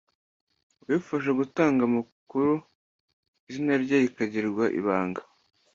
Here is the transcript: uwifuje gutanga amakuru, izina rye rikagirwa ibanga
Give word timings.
uwifuje 0.81 1.29
gutanga 1.39 1.81
amakuru, 1.89 2.53
izina 3.49 3.73
rye 3.83 3.97
rikagirwa 4.03 4.63
ibanga 4.79 5.21